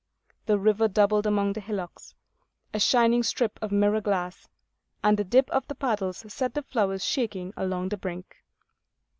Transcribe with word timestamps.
The 0.47 0.57
river 0.57 0.87
doubled 0.87 1.27
among 1.27 1.53
the 1.53 1.59
hillocks, 1.61 2.15
a 2.73 2.79
shining 2.79 3.21
strip 3.21 3.59
of 3.61 3.71
mirror 3.71 4.01
glass; 4.01 4.47
and 5.03 5.15
the 5.15 5.23
dip 5.23 5.47
of 5.51 5.67
the 5.67 5.75
paddles 5.75 6.25
set 6.33 6.55
the 6.55 6.63
flowers 6.63 7.05
shaking 7.05 7.53
along 7.55 7.89
the 7.89 7.97
brink. 7.97 8.37